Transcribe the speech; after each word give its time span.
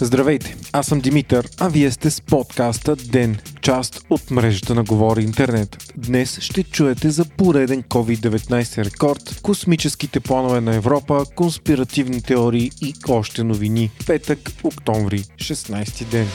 Здравейте, 0.00 0.56
аз 0.72 0.86
съм 0.86 1.00
Димитър, 1.00 1.48
а 1.58 1.68
вие 1.68 1.90
сте 1.90 2.10
с 2.10 2.20
подкаста 2.20 2.96
ДЕН, 2.96 3.38
част 3.60 4.00
от 4.10 4.30
мрежата 4.30 4.74
на 4.74 4.84
Говори 4.84 5.22
Интернет. 5.22 5.92
Днес 5.96 6.40
ще 6.40 6.62
чуете 6.62 7.10
за 7.10 7.24
пореден 7.24 7.82
COVID-19 7.82 8.84
рекорд, 8.84 9.40
космическите 9.42 10.20
планове 10.20 10.60
на 10.60 10.74
Европа, 10.74 11.24
конспиративни 11.34 12.22
теории 12.22 12.70
и 12.82 12.94
още 13.08 13.44
новини. 13.44 13.90
Петък, 14.06 14.52
октомври, 14.62 15.18
16 15.18 16.04
ден. 16.04 16.26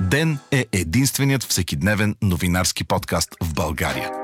Ден 0.00 0.38
е 0.50 0.66
единственият 0.72 1.42
всекидневен 1.44 2.14
новинарски 2.22 2.84
подкаст 2.84 3.34
в 3.42 3.54
България. 3.54 4.23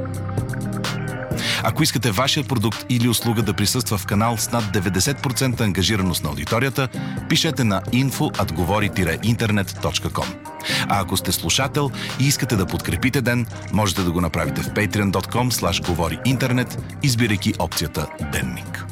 Ако 1.63 1.83
искате 1.83 2.11
вашия 2.11 2.43
продукт 2.43 2.85
или 2.89 3.07
услуга 3.07 3.41
да 3.41 3.53
присъства 3.53 3.97
в 3.97 4.05
канал 4.05 4.37
с 4.37 4.51
над 4.51 4.63
90% 4.63 5.61
ангажираност 5.61 6.23
на 6.23 6.29
аудиторията, 6.29 6.87
пишете 7.29 7.63
на 7.63 7.81
info.atgovori-internet.com. 7.81 10.25
А 10.89 11.01
ако 11.01 11.17
сте 11.17 11.31
слушател 11.31 11.91
и 12.19 12.27
искате 12.27 12.55
да 12.55 12.65
подкрепите 12.65 13.21
ден, 13.21 13.45
можете 13.73 14.03
да 14.03 14.11
го 14.11 14.21
направите 14.21 14.61
в 14.61 14.69
patreon.com 14.69 15.51
slash 15.51 15.87
говори 15.87 16.19
интернет, 16.25 16.83
избирайки 17.03 17.53
опцията 17.59 18.07
Денник. 18.31 18.85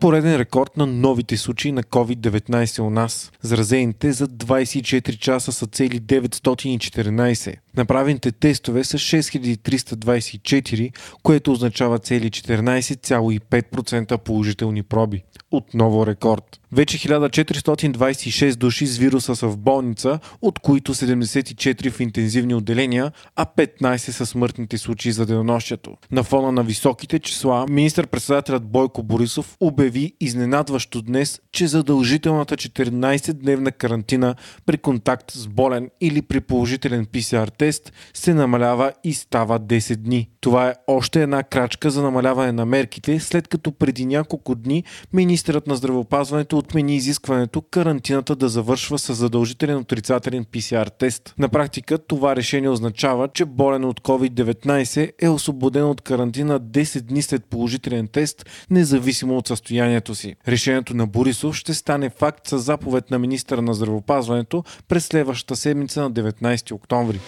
Пореден 0.00 0.36
рекорд 0.36 0.76
на 0.76 0.86
новите 0.86 1.36
случаи 1.36 1.72
на 1.72 1.82
COVID-19 1.82 2.80
у 2.80 2.90
нас. 2.90 3.32
Заразените 3.42 4.12
за 4.12 4.28
24 4.28 5.18
часа 5.18 5.52
са 5.52 5.66
цели 5.66 6.00
914. 6.00 7.56
Направените 7.78 8.32
тестове 8.32 8.84
са 8.84 8.98
6324, 8.98 10.92
което 11.22 11.52
означава 11.52 11.98
цели 11.98 12.30
14,5% 12.30 14.18
положителни 14.18 14.82
проби. 14.82 15.22
Отново 15.50 16.06
рекорд. 16.06 16.60
Вече 16.72 16.98
1426 16.98 18.56
души 18.56 18.86
с 18.86 18.98
вируса 18.98 19.36
са 19.36 19.48
в 19.48 19.56
болница, 19.56 20.18
от 20.42 20.58
които 20.58 20.94
74 20.94 21.90
в 21.90 22.00
интензивни 22.00 22.54
отделения, 22.54 23.12
а 23.36 23.46
15 23.56 23.96
са 23.96 24.26
смъртните 24.26 24.78
случаи 24.78 25.12
за 25.12 25.26
денонощието. 25.26 25.96
На 26.10 26.22
фона 26.22 26.52
на 26.52 26.62
високите 26.62 27.18
числа, 27.18 27.66
министър-председателят 27.68 28.64
Бойко 28.64 29.02
Борисов 29.02 29.56
обяви 29.60 30.12
изненадващо 30.20 31.02
днес, 31.02 31.40
че 31.52 31.66
задължителната 31.66 32.56
14-дневна 32.56 33.72
карантина 33.72 34.34
при 34.66 34.78
контакт 34.78 35.30
с 35.30 35.46
болен 35.46 35.90
или 36.00 36.22
при 36.22 36.40
положителен 36.40 37.06
PCR 37.06 37.50
тест 37.58 37.67
се 38.14 38.34
намалява 38.34 38.92
и 39.04 39.14
става 39.14 39.60
10 39.60 39.96
дни. 39.96 40.30
Това 40.40 40.68
е 40.68 40.74
още 40.86 41.22
една 41.22 41.42
крачка 41.42 41.90
за 41.90 42.02
намаляване 42.02 42.52
на 42.52 42.66
мерките, 42.66 43.20
след 43.20 43.48
като 43.48 43.72
преди 43.72 44.06
няколко 44.06 44.54
дни 44.54 44.84
министърът 45.12 45.66
на 45.66 45.76
здравеопазването 45.76 46.58
отмени 46.58 46.96
изискването 46.96 47.62
карантината 47.62 48.36
да 48.36 48.48
завършва 48.48 48.98
с 48.98 49.14
задължителен 49.14 49.76
отрицателен 49.76 50.44
PCR 50.44 50.90
тест. 50.98 51.34
На 51.38 51.48
практика 51.48 51.98
това 51.98 52.36
решение 52.36 52.68
означава, 52.68 53.28
че 53.28 53.44
болен 53.44 53.84
от 53.84 54.00
COVID-19 54.00 55.12
е 55.18 55.28
освободен 55.28 55.84
от 55.84 56.00
карантина 56.00 56.60
10 56.60 57.00
дни 57.00 57.22
след 57.22 57.44
положителен 57.44 58.08
тест, 58.08 58.46
независимо 58.70 59.36
от 59.36 59.48
състоянието 59.48 60.14
си. 60.14 60.36
Решението 60.48 60.94
на 60.94 61.06
Борисов 61.06 61.56
ще 61.56 61.74
стане 61.74 62.10
факт 62.10 62.48
с 62.48 62.58
заповед 62.58 63.10
на 63.10 63.18
министъра 63.18 63.62
на 63.62 63.74
здравеопазването 63.74 64.64
през 64.88 65.06
следващата 65.06 65.56
седмица 65.56 66.02
на 66.02 66.12
19 66.12 66.72
октомври 66.72 67.20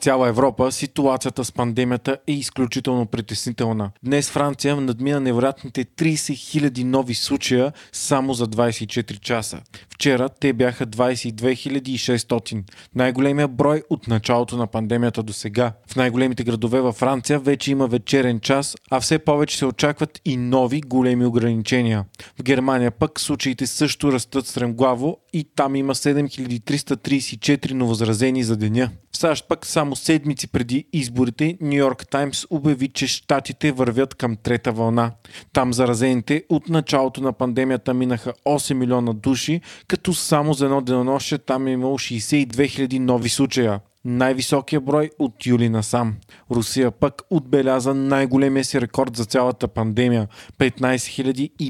цяла 0.00 0.28
Европа 0.28 0.72
ситуацията 0.72 1.44
с 1.44 1.52
пандемията 1.52 2.18
е 2.26 2.32
изключително 2.32 3.06
притеснителна. 3.06 3.90
Днес 4.04 4.30
Франция 4.30 4.76
надмина 4.76 5.20
невероятните 5.20 5.84
30 5.84 6.14
000 6.14 6.84
нови 6.84 7.14
случая 7.14 7.72
само 7.92 8.34
за 8.34 8.46
24 8.46 9.20
часа. 9.20 9.60
Вчера 9.90 10.28
те 10.28 10.52
бяха 10.52 10.86
22 10.86 11.58
600. 11.98 12.62
Най-големия 12.94 13.48
брой 13.48 13.82
от 13.90 14.08
началото 14.08 14.56
на 14.56 14.66
пандемията 14.66 15.22
до 15.22 15.32
сега. 15.32 15.72
В 15.90 15.96
най-големите 15.96 16.44
градове 16.44 16.80
във 16.80 16.96
Франция 16.96 17.38
вече 17.38 17.70
има 17.70 17.86
вечерен 17.86 18.40
час, 18.40 18.76
а 18.90 19.00
все 19.00 19.18
повече 19.18 19.58
се 19.58 19.66
очакват 19.66 20.20
и 20.24 20.36
нови 20.36 20.80
големи 20.80 21.26
ограничения. 21.26 22.04
В 22.38 22.42
Германия 22.42 22.90
пък 22.90 23.20
случаите 23.20 23.66
също 23.66 24.12
растат 24.12 24.46
стремглаво 24.46 25.18
и 25.32 25.44
там 25.56 25.76
има 25.76 25.94
7334 25.94 27.72
новозаразени 27.72 28.44
за 28.44 28.56
деня. 28.56 28.90
В 29.12 29.16
САЩ 29.16 29.44
пък 29.48 29.66
само 29.66 29.87
седмици 29.96 30.48
преди 30.48 30.86
изборите 30.92 31.56
Нью 31.60 31.78
Йорк 31.78 32.06
Таймс 32.10 32.46
обяви, 32.50 32.88
че 32.88 33.06
щатите 33.06 33.72
вървят 33.72 34.14
към 34.14 34.36
трета 34.36 34.72
вълна. 34.72 35.12
Там 35.52 35.72
заразените 35.72 36.44
от 36.48 36.68
началото 36.68 37.20
на 37.20 37.32
пандемията 37.32 37.94
минаха 37.94 38.32
8 38.46 38.74
милиона 38.74 39.12
души, 39.12 39.60
като 39.88 40.14
само 40.14 40.52
за 40.54 40.64
едно 40.64 40.80
денонощие 40.80 41.38
там 41.38 41.66
е 41.66 41.72
имало 41.72 41.98
62 41.98 42.46
000 42.46 42.98
нови 42.98 43.28
случая 43.28 43.80
най-високия 44.04 44.80
брой 44.80 45.10
от 45.18 45.46
юли 45.46 45.68
насам. 45.68 46.16
Русия 46.50 46.90
пък 46.90 47.22
отбеляза 47.30 47.94
най-големия 47.94 48.64
си 48.64 48.80
рекорд 48.80 49.16
за 49.16 49.24
цялата 49.24 49.68
пандемия– 49.68 50.28
15 50.58 51.08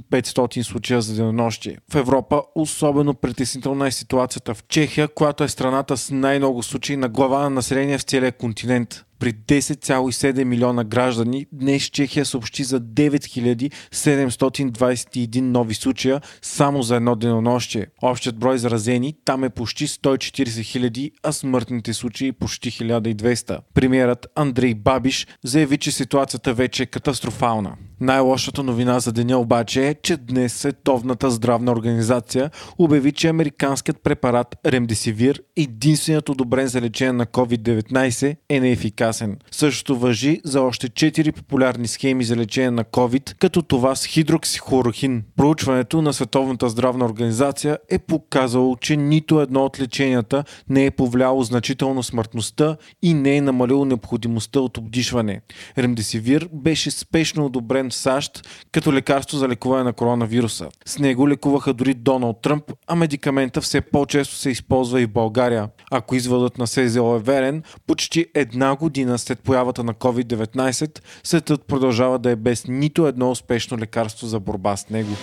500 0.01 0.63
случая 0.63 1.01
за 1.03 1.15
денонощие. 1.15 1.79
В 1.93 1.95
Европа 1.95 2.43
особено 2.55 3.15
притеснителна 3.15 3.87
е 3.87 3.91
ситуацията 3.91 4.55
в 4.55 4.65
Чехия, 4.69 5.09
която 5.09 5.45
е 5.45 5.49
страната 5.49 5.97
с 5.97 6.11
най-много 6.11 6.63
случаи 6.63 6.97
на 6.97 7.09
глава 7.09 7.43
на 7.43 7.51
население 7.51 7.99
в 7.99 8.03
целия 8.03 8.33
континент. 8.33 9.05
При 9.19 9.33
10,7 9.33 10.45
милиона 10.45 10.85
граждани 10.85 11.47
днес 11.53 11.83
Чехия 11.83 12.25
съобщи 12.25 12.65
за 12.65 12.81
9721 12.81 15.41
нови 15.41 15.75
случая 15.75 16.21
само 16.43 16.83
за 16.83 16.97
едно 16.97 17.17
денонощие. 17.17 17.87
Общият 18.03 18.39
брой 18.39 18.59
заразени 18.59 19.15
там 19.25 19.45
е 19.45 19.51
почти 19.51 19.89
140 19.89 20.63
хиляди, 20.63 21.13
а 21.23 21.33
смъртните 21.33 21.95
случаи 21.95 22.33
почти 22.33 22.71
1200. 22.71 23.59
Премьерът 23.75 24.27
Андрей 24.35 24.75
Бабиш 24.75 25.27
заяви, 25.45 25.79
че 25.79 25.93
ситуацията 25.93 26.55
вече 26.55 26.83
е 26.83 26.87
катастрофална. 26.87 27.77
Най-лошата 28.01 28.63
новина 28.63 29.01
за 29.01 29.13
деня 29.13 29.39
обаче 29.39 29.89
е, 29.89 29.95
че 29.95 30.17
днес 30.17 30.55
Световната 30.55 31.31
здравна 31.31 31.73
организация 31.73 32.51
обяви, 32.79 33.13
че 33.13 33.29
американският 33.29 34.03
препарат 34.03 34.57
Ремдесивир, 34.67 35.43
единственият 35.57 36.29
одобрен 36.29 36.67
за 36.67 36.81
лечение 36.81 37.13
на 37.13 37.27
COVID-19, 37.27 38.37
е 38.49 38.61
неефикасен. 38.61 39.08
Същото 39.51 39.99
въжи 39.99 40.41
за 40.45 40.63
още 40.63 40.89
4 40.89 41.33
популярни 41.33 41.89
схеми 41.89 42.25
за 42.25 42.37
лечение 42.37 42.71
на 42.71 42.85
COVID, 42.85 43.35
като 43.39 43.63
това 43.63 43.97
с 43.97 44.05
хидроксихлорохин. 44.05 45.25
Проучването 45.37 46.03
на 46.03 46.13
Световната 46.13 46.69
здравна 46.69 47.05
организация 47.05 47.79
е 47.91 47.99
показало, 47.99 48.77
че 48.77 48.97
нито 48.97 49.41
едно 49.41 49.65
от 49.65 49.81
леченията 49.81 50.45
не 50.69 50.87
е 50.87 50.91
повлияло 50.91 51.43
значително 51.43 52.03
смъртността 52.03 52.77
и 53.03 53.15
не 53.15 53.37
е 53.37 53.41
намалило 53.41 53.85
необходимостта 53.85 54.61
от 54.61 54.79
обдишване. 54.79 55.41
Ремдесивир 55.79 56.49
беше 56.53 56.91
спешно 56.91 57.47
одобрен 57.47 57.91
в 57.91 57.95
САЩ 57.95 58.49
като 58.73 58.93
лекарство 58.93 59.37
за 59.37 59.49
лекуване 59.49 59.85
на 59.85 59.93
коронавируса. 59.93 60.69
С 60.87 60.99
него 60.99 61.29
лекуваха 61.29 61.75
дори 61.75 61.95
Доналд 61.95 62.43
Тръмп, 62.43 62.73
а 62.87 62.95
медикамента 62.95 63.61
все 63.61 63.81
по-често 63.81 64.35
се 64.35 64.51
използва 64.51 65.01
и 65.01 65.07
в 65.07 65.13
България. 65.13 65.69
Ако 65.91 66.15
изводът 66.15 66.59
на 66.59 66.67
СЗО 66.67 67.17
е 67.17 67.19
верен, 67.19 67.63
почти 67.87 68.27
една 68.35 68.77
година 68.77 68.98
след 69.19 69.41
появата 69.41 69.85
на 69.85 69.95
COVID-19, 69.95 71.01
светът 71.25 71.65
продължава 71.65 72.19
да 72.19 72.31
е 72.31 72.37
без 72.37 72.67
нито 72.69 73.07
едно 73.07 73.31
успешно 73.31 73.79
лекарство 73.79 74.27
за 74.27 74.41
борба 74.41 74.77
с 74.77 74.89
него. 74.89 75.17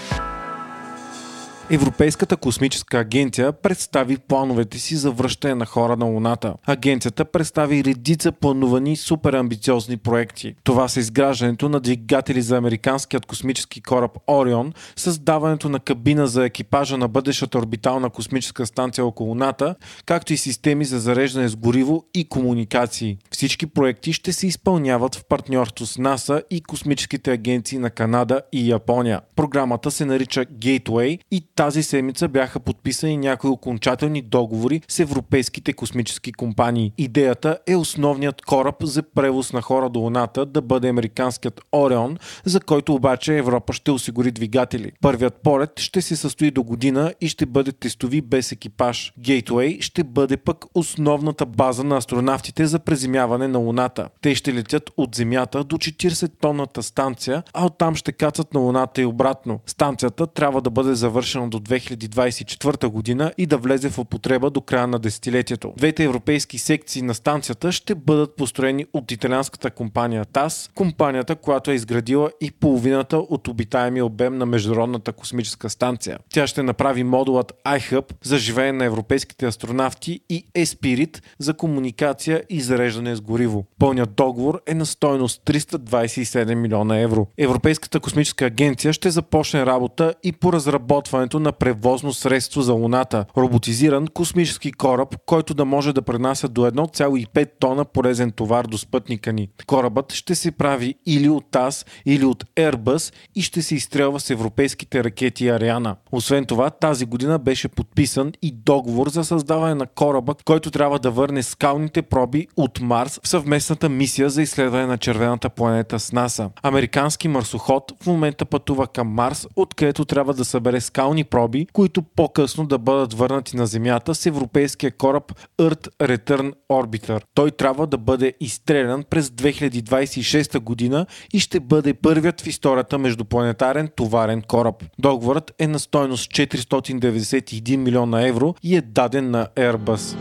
Европейската 1.72 2.38
космическа 2.38 3.00
агенция 3.00 3.52
представи 3.52 4.18
плановете 4.18 4.80
си 4.80 4.96
за 4.96 5.12
връщане 5.12 5.56
на 5.56 5.66
хора 5.66 5.98
на 5.98 6.06
Луната. 6.06 6.54
Агенцията 6.66 7.26
представи 7.26 7.84
редица 7.84 8.32
планувани 8.32 8.98
супер 8.98 9.34
амбициозни 9.34 9.98
проекти. 9.98 10.56
Това 10.64 10.88
са 10.88 11.00
изграждането 11.00 11.70
на 11.70 11.80
двигатели 11.80 12.42
за 12.42 12.58
американският 12.58 13.26
космически 13.26 13.82
кораб 13.82 14.12
Орион, 14.28 14.74
създаването 14.96 15.70
на 15.70 15.80
кабина 15.80 16.28
за 16.28 16.46
екипажа 16.46 16.98
на 16.98 17.08
бъдещата 17.08 17.58
орбитална 17.58 18.10
космическа 18.10 18.66
станция 18.66 19.06
около 19.06 19.30
Луната, 19.30 19.76
както 20.06 20.34
и 20.34 20.38
системи 20.38 20.86
за 20.86 21.00
зареждане 21.00 21.48
с 21.48 21.56
гориво 21.56 22.06
и 22.14 22.30
комуникации. 22.30 23.18
Всички 23.32 23.66
проекти 23.66 24.14
ще 24.14 24.34
се 24.34 24.48
изпълняват 24.48 25.16
в 25.16 25.26
партньорство 25.30 25.86
с 25.86 25.98
НАСА 25.98 26.42
и 26.50 26.62
космическите 26.62 27.32
агенции 27.32 27.78
на 27.78 27.90
Канада 27.90 28.42
и 28.52 28.70
Япония. 28.72 29.22
Програмата 29.36 29.92
се 29.92 30.06
нарича 30.06 30.46
Gateway 30.46 31.20
и 31.32 31.42
тази 31.56 31.84
седмица 31.84 32.28
бяха 32.28 32.60
подписани 32.60 33.18
някои 33.18 33.50
окончателни 33.50 34.22
договори 34.22 34.82
с 34.88 35.00
европейските 35.00 35.74
космически 35.74 36.32
компании. 36.32 36.92
Идеята 36.98 37.58
е 37.68 37.76
основният 37.76 38.42
кораб 38.42 38.76
за 38.84 39.04
превоз 39.04 39.54
на 39.54 39.62
хора 39.62 39.90
до 39.90 40.00
Луната 40.00 40.46
да 40.46 40.62
бъде 40.62 40.90
американският 40.90 41.62
Орион, 41.72 42.18
за 42.46 42.60
който 42.60 42.94
обаче 42.94 43.38
Европа 43.38 43.74
ще 43.74 43.92
осигури 43.92 44.32
двигатели. 44.32 44.92
Първият 45.02 45.34
полет 45.44 45.80
ще 45.80 46.02
се 46.02 46.16
състои 46.16 46.52
до 46.52 46.64
година 46.64 47.14
и 47.22 47.28
ще 47.28 47.46
бъде 47.46 47.72
тестови 47.72 48.22
без 48.22 48.52
екипаж. 48.52 49.14
Гейтвей 49.20 49.78
ще 49.82 50.04
бъде 50.04 50.38
пък 50.38 50.66
основната 50.74 51.46
база 51.46 51.84
на 51.84 51.98
астронавтите 51.98 52.66
за 52.66 52.80
преземяване 52.80 53.48
на 53.48 53.60
Луната. 53.60 54.10
Те 54.22 54.36
ще 54.36 54.54
летят 54.54 54.90
от 54.98 55.16
Земята 55.16 55.64
до 55.64 55.78
40-тонната 55.78 56.82
станция, 56.82 57.44
а 57.54 57.66
оттам 57.66 57.96
ще 57.96 58.12
кацат 58.12 58.54
на 58.54 58.60
Луната 58.60 59.02
и 59.02 59.06
обратно. 59.06 59.60
Станцията 59.66 60.28
трябва 60.28 60.62
да 60.62 60.70
бъде 60.70 60.96
завършена 60.96 61.45
до 61.50 61.60
2024 61.60 62.88
година 62.88 63.32
и 63.38 63.46
да 63.46 63.58
влезе 63.58 63.90
в 63.90 64.00
употреба 64.00 64.50
до 64.50 64.62
края 64.62 64.88
на 64.88 65.00
десетилетието. 65.00 65.74
Двете 65.78 66.04
европейски 66.04 66.58
секции 66.58 67.02
на 67.02 67.14
станцията 67.14 67.72
ще 67.72 67.96
бъдат 67.96 68.36
построени 68.36 68.86
от 68.94 69.12
италианската 69.12 69.72
компания 69.72 70.26
ТАС, 70.26 70.70
компанията, 70.76 71.36
която 71.36 71.72
е 71.72 71.76
изградила 71.76 72.32
и 72.42 72.52
половината 72.52 73.18
от 73.18 73.48
обитаемия 73.48 74.06
обем 74.06 74.38
на 74.38 74.46
Международната 74.46 75.14
космическа 75.14 75.70
станция. 75.70 76.20
Тя 76.30 76.48
ще 76.48 76.64
направи 76.64 77.04
модулът 77.04 77.54
iHub 77.66 78.14
за 78.24 78.38
живеене 78.38 78.78
на 78.78 78.86
европейските 78.86 79.46
астронавти 79.46 80.20
и 80.30 80.46
Espirit 80.56 81.22
за 81.40 81.54
комуникация 81.54 82.44
и 82.50 82.62
зареждане 82.62 83.16
с 83.16 83.22
гориво. 83.22 83.66
Пълният 83.80 84.16
договор 84.16 84.62
е 84.68 84.74
на 84.74 84.86
стойност 84.86 85.42
327 85.46 86.56
милиона 86.56 87.00
евро. 87.00 87.28
Европейската 87.38 88.00
космическа 88.00 88.46
агенция 88.46 88.94
ще 88.94 89.10
започне 89.10 89.66
работа 89.66 90.14
и 90.24 90.32
по 90.32 90.54
разработването 90.54 91.35
на 91.40 91.52
превозно 91.52 92.14
средство 92.14 92.62
за 92.62 92.74
Луната– 92.74 93.26
роботизиран 93.38 94.08
космически 94.08 94.72
кораб, 94.72 95.16
който 95.26 95.54
да 95.54 95.66
може 95.66 95.94
да 95.94 96.02
пренася 96.02 96.48
до 96.48 96.62
1,5 96.62 97.50
тона 97.60 97.86
полезен 97.86 98.32
товар 98.32 98.66
до 98.66 98.78
спътника 98.78 99.34
ни. 99.34 99.50
Корабът 99.68 100.14
ще 100.14 100.36
се 100.36 100.52
прави 100.52 100.96
или 101.06 101.30
от 101.30 101.44
ТАС, 101.52 101.86
или 102.06 102.26
от 102.26 102.44
Airbus 102.56 103.14
и 103.36 103.42
ще 103.42 103.62
се 103.62 103.76
изстрелва 103.76 104.20
с 104.20 104.30
европейските 104.30 105.04
ракети 105.04 105.50
Ариана. 105.50 105.96
Освен 106.12 106.46
това, 106.46 106.70
тази 106.70 107.06
година 107.06 107.40
беше 107.40 107.68
подписан 107.68 108.32
и 108.42 108.52
договор 108.52 109.10
за 109.10 109.24
създаване 109.24 109.76
на 109.76 109.88
кораба, 109.88 110.36
който 110.46 110.72
трябва 110.72 111.00
да 111.00 111.12
върне 111.12 111.44
скалните 111.44 112.02
проби 112.02 112.48
от 112.58 112.82
Марс 112.82 113.20
в 113.24 113.28
съвместната 113.28 113.90
мисия 113.90 114.30
за 114.30 114.42
изследване 114.42 114.86
на 114.86 114.98
червената 114.98 115.50
планета 115.50 116.00
с 116.00 116.12
НАСА. 116.12 116.50
Американски 116.64 117.28
марсоход 117.28 117.94
в 118.04 118.08
момента 118.08 118.46
пътува 118.46 118.88
към 118.88 119.08
Марс, 119.08 119.48
откъдето 119.56 120.06
трябва 120.06 120.34
да 120.34 120.46
събере 120.46 120.82
скални 120.82 121.24
проби, 121.26 121.68
които 121.74 122.02
по-късно 122.02 122.68
да 122.68 122.78
бъдат 122.78 123.14
върнати 123.14 123.58
на 123.58 123.66
Земята 123.68 124.16
с 124.16 124.26
европейския 124.26 124.92
кораб 124.92 125.34
Earth 125.60 125.90
Return 126.00 126.54
Orbiter. 126.70 127.22
Той 127.34 127.52
трябва 127.52 127.88
да 127.88 127.98
бъде 127.98 128.34
изстрелян 128.40 129.04
през 129.10 129.30
2026 129.30 130.60
година 130.60 131.06
и 131.34 131.40
ще 131.40 131.60
бъде 131.60 131.94
първият 131.94 132.42
в 132.42 132.48
историята 132.48 132.98
междупланетарен 132.98 133.90
товарен 133.96 134.42
кораб. 134.42 134.84
Договорът 135.00 135.54
е 135.60 135.68
на 135.68 135.80
стойност 135.80 136.32
491 136.32 137.76
милиона 137.76 138.28
евро 138.28 138.56
и 138.64 138.76
е 138.76 138.82
даден 138.82 139.32
на 139.32 139.48
Airbus. 139.56 140.18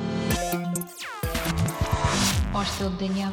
Още 2.65 2.85
от 2.85 2.99
деня. 2.99 3.33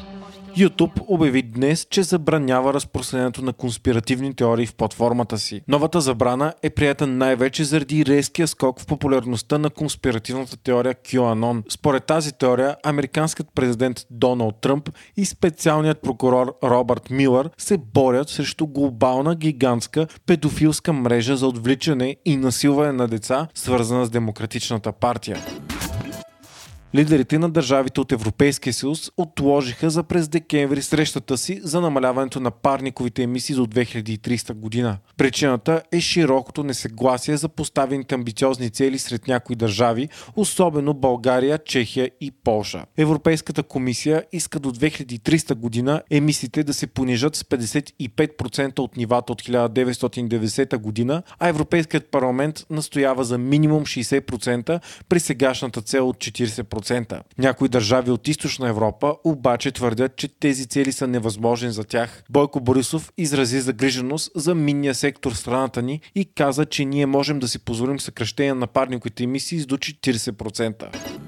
YouTube 0.58 1.02
обяви 1.08 1.42
днес, 1.42 1.88
че 1.90 2.04
забранява 2.04 2.74
разпространението 2.74 3.42
на 3.42 3.54
конспиративни 3.54 4.36
теории 4.36 4.66
в 4.66 4.76
платформата 4.76 5.38
си. 5.38 5.62
Новата 5.68 6.02
забрана 6.02 6.54
е 6.64 6.70
прията 6.70 7.08
най-вече 7.08 7.64
заради 7.64 8.06
резкия 8.06 8.48
скок 8.48 8.80
в 8.80 8.86
популярността 8.86 9.58
на 9.58 9.70
конспиративната 9.70 10.58
теория 10.58 10.96
QAnon. 10.96 11.64
Според 11.70 12.06
тази 12.06 12.32
теория, 12.32 12.76
американският 12.84 13.50
президент 13.56 14.06
Доналд 14.10 14.56
Тръмп 14.62 14.90
и 15.18 15.26
специалният 15.26 16.02
прокурор 16.02 16.56
Робърт 16.64 17.10
Милър 17.10 17.50
се 17.58 17.78
борят 17.78 18.30
срещу 18.30 18.68
глобална 18.68 19.36
гигантска 19.36 20.08
педофилска 20.26 20.94
мрежа 20.94 21.38
за 21.38 21.48
отвличане 21.48 22.16
и 22.26 22.38
насилване 22.38 22.92
на 22.92 23.08
деца, 23.08 23.48
свързана 23.54 24.06
с 24.06 24.10
Демократичната 24.10 24.92
партия. 24.92 25.38
Лидерите 26.96 27.40
на 27.40 27.50
държавите 27.50 28.02
от 28.02 28.12
Европейския 28.12 28.74
съюз 28.74 29.12
отложиха 29.18 29.90
за 29.90 30.04
през 30.04 30.28
декември 30.28 30.82
срещата 30.82 31.38
си 31.38 31.60
за 31.64 31.82
намаляването 31.82 32.40
на 32.40 32.52
парниковите 32.52 33.24
емисии 33.24 33.56
до 33.56 33.66
2300 33.66 34.54
година. 34.54 34.98
Причината 35.18 35.82
е 35.92 36.00
широкото 36.00 36.64
несъгласие 36.64 37.38
за 37.38 37.50
поставените 37.50 38.16
амбициозни 38.16 38.70
цели 38.70 39.00
сред 39.00 39.28
някои 39.28 39.56
държави, 39.56 40.10
особено 40.36 40.94
България, 40.94 41.58
Чехия 41.58 42.12
и 42.22 42.32
Полша. 42.32 42.86
Европейската 42.98 43.64
комисия 43.64 44.24
иска 44.32 44.60
до 44.60 44.72
2300 44.72 45.56
година 45.56 46.02
емисиите 46.10 46.64
да 46.64 46.74
се 46.74 46.88
понижат 46.88 47.36
с 47.36 47.44
55% 47.44 48.80
от 48.80 48.98
нивата 48.98 49.32
от 49.32 49.42
1990 49.42 50.78
година, 50.78 51.24
а 51.40 51.48
Европейският 51.48 52.12
парламент 52.12 52.66
настоява 52.70 53.24
за 53.24 53.38
минимум 53.38 53.84
60% 53.84 54.80
при 55.10 55.20
сегашната 55.20 55.82
цел 55.82 56.10
от 56.10 56.18
40%. 56.18 56.81
10%. 56.82 57.22
Някои 57.38 57.70
държави 57.70 58.12
от 58.12 58.28
източна 58.28 58.70
Европа 58.70 59.16
обаче 59.24 59.72
твърдят, 59.72 60.16
че 60.16 60.28
тези 60.28 60.66
цели 60.66 60.92
са 60.92 61.08
невъзможни 61.08 61.72
за 61.72 61.84
тях. 61.84 62.24
Бойко 62.30 62.60
Борисов 62.60 63.12
изрази 63.18 63.62
загриженост 63.62 64.32
за 64.36 64.56
минния 64.56 64.96
сектор 64.96 65.34
в 65.34 65.38
страната 65.38 65.82
ни 65.82 66.02
и 66.16 66.26
каза, 66.26 66.66
че 66.66 66.86
ние 66.86 67.06
можем 67.06 67.40
да 67.40 67.48
си 67.48 67.60
позволим 67.60 68.00
съкръщение 68.00 68.54
на 68.54 68.68
парниковите 68.68 69.24
емисии 69.24 69.60
с 69.60 69.66
до 69.66 69.78
40% 69.78 71.21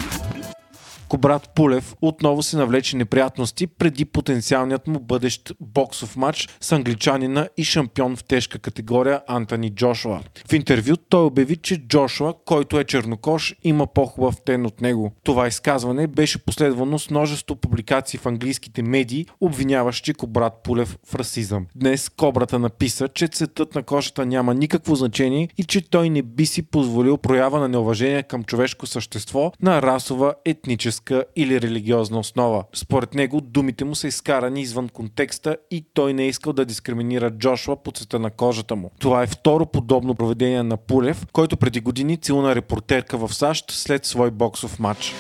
брат 1.18 1.50
Пулев 1.56 1.95
отново 2.01 2.44
се 2.44 2.57
навлече 2.57 2.98
неприятности 2.98 3.68
преди 3.68 4.06
потенциалният 4.06 4.88
му 4.88 5.00
бъдещ 5.00 5.54
боксов 5.60 6.15
матч 6.15 6.50
с 6.62 6.71
англичанина 6.71 7.50
и 7.57 7.63
шампион 7.63 8.15
в 8.15 8.24
тежка 8.24 8.60
категория 8.60 9.21
Антони 9.27 9.69
Джошуа. 9.69 10.19
В 10.50 10.54
интервю 10.54 10.95
той 11.10 11.24
обяви, 11.25 11.56
че 11.56 11.88
Джошуа, 11.88 12.33
който 12.45 12.80
е 12.80 12.83
чернокош, 12.83 13.56
има 13.63 13.88
по-хубав 13.88 14.36
тен 14.45 14.65
от 14.65 14.81
него. 14.81 15.12
Това 15.24 15.48
изказване 15.48 16.07
беше 16.07 16.45
последвано 16.45 17.00
с 17.00 17.10
множество 17.10 17.56
публикации 17.56 18.19
в 18.19 18.25
английските 18.25 18.81
медии, 18.81 19.25
обвиняващи 19.42 20.13
брат 20.27 20.54
Пулев 20.63 20.98
в 21.06 21.16
расизъм. 21.16 21.66
Днес 21.75 22.09
Кобрата 22.09 22.59
написа, 22.59 23.07
че 23.07 23.27
цветът 23.27 23.75
на 23.75 23.83
кожата 23.83 24.25
няма 24.25 24.54
никакво 24.54 24.95
значение 24.95 25.49
и 25.57 25.64
че 25.64 25.90
той 25.90 26.09
не 26.09 26.21
би 26.21 26.45
си 26.45 26.61
позволил 26.61 27.18
проява 27.18 27.59
на 27.59 27.68
неуважение 27.68 28.23
към 28.23 28.44
човешко 28.44 28.85
същество 28.85 29.52
на 29.61 29.81
расова, 29.81 30.33
етническа 30.45 31.03
етническа 31.04 31.26
или 31.36 31.62
религиозна 31.62 32.19
основа. 32.19 32.64
Според 32.74 33.14
него 33.14 33.42
думите 33.42 33.86
му 33.86 33.95
са 33.95 34.07
изкарани 34.07 34.62
извън 34.62 34.90
контекста 34.90 35.57
и 35.72 35.86
той 35.94 36.14
не 36.14 36.24
е 36.24 36.28
искал 36.28 36.54
да 36.54 36.66
дискриминира 36.66 37.31
Джошуа 37.31 37.76
по 37.76 37.92
цвета 37.92 38.19
на 38.19 38.31
кожата 38.31 38.76
му. 38.76 38.92
Това 39.00 39.24
е 39.24 39.28
второ 39.28 39.66
подобно 39.66 40.16
проведение 40.16 40.64
на 40.64 40.78
Пулев, 40.78 41.26
който 41.33 41.57
преди 41.57 41.80
години 41.80 42.18
целуна 42.18 42.56
репортерка 42.56 43.18
в 43.18 43.33
САЩ 43.33 43.72
след 43.72 44.06
свой 44.06 44.31
боксов 44.31 44.80
матч. 44.80 45.14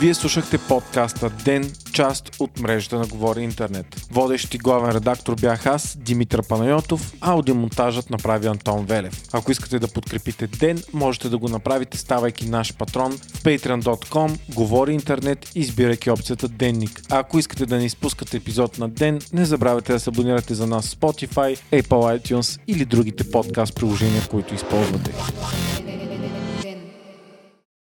Вие 0.00 0.14
слушахте 0.14 0.58
подкаста 0.58 1.30
Ден, 1.44 1.72
част 1.92 2.36
от 2.38 2.60
мрежата 2.60 2.98
на 2.98 3.06
Говори 3.06 3.42
Интернет. 3.42 3.86
Водещ 4.10 4.54
и 4.54 4.58
главен 4.58 4.90
редактор 4.90 5.34
бях 5.40 5.66
аз, 5.66 5.96
Димитър 6.00 6.42
Панайотов, 6.42 7.12
аудиомонтажът 7.20 8.10
направи 8.10 8.46
Антон 8.46 8.84
Велев. 8.84 9.22
Ако 9.32 9.52
искате 9.52 9.78
да 9.78 9.88
подкрепите 9.88 10.46
Ден, 10.46 10.82
можете 10.92 11.28
да 11.28 11.38
го 11.38 11.48
направите 11.48 11.98
ставайки 11.98 12.48
наш 12.48 12.74
патрон 12.76 13.12
в 13.12 13.42
patreon.com, 13.42 14.38
Говори 14.54 14.92
Интернет, 14.92 15.50
избирайки 15.54 16.10
опцията 16.10 16.48
Денник. 16.48 17.02
А 17.10 17.18
ако 17.18 17.38
искате 17.38 17.66
да 17.66 17.76
не 17.76 17.84
изпускате 17.84 18.36
епизод 18.36 18.78
на 18.78 18.88
Ден, 18.88 19.20
не 19.32 19.44
забравяйте 19.44 19.92
да 19.92 20.00
се 20.00 20.10
абонирате 20.10 20.54
за 20.54 20.66
нас 20.66 20.86
в 20.86 20.96
Spotify, 20.96 21.58
Apple 21.72 22.20
iTunes 22.20 22.60
или 22.66 22.84
другите 22.84 23.30
подкаст 23.30 23.74
приложения, 23.74 24.22
които 24.28 24.54
използвате. 24.54 25.12